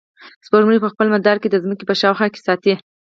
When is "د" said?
1.49-1.55